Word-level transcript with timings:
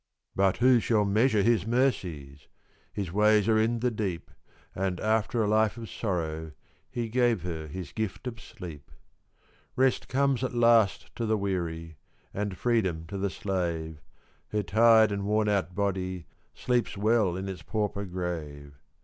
But 0.35 0.57
who 0.57 0.79
shall 0.79 1.05
measure 1.05 1.43
His 1.43 1.67
mercies? 1.67 2.47
His 2.91 3.11
ways 3.13 3.47
are 3.47 3.59
in 3.59 3.81
the 3.81 3.91
deep; 3.91 4.31
And, 4.73 4.99
after 4.99 5.43
a 5.43 5.47
life 5.47 5.77
of 5.77 5.87
sorrow, 5.91 6.53
He 6.89 7.07
gave 7.07 7.43
her 7.43 7.67
His 7.67 7.91
gift 7.91 8.25
of 8.25 8.41
sleep. 8.41 8.89
Rest 9.75 10.07
comes 10.07 10.43
at 10.43 10.55
last 10.55 11.15
to 11.17 11.27
the 11.27 11.37
weary, 11.37 11.97
And 12.33 12.57
freedom 12.57 13.05
to 13.09 13.17
the 13.19 13.29
slave; 13.29 14.01
Her 14.47 14.63
tired 14.63 15.11
and 15.11 15.23
worn 15.23 15.47
out 15.47 15.75
body 15.75 16.25
Sleeps 16.55 16.97
well 16.97 17.35
in 17.35 17.47
its 17.47 17.61
pauper 17.61 18.05
grave. 18.05 18.79